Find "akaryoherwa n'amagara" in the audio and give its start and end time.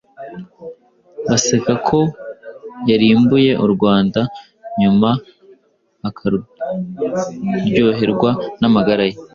6.07-9.03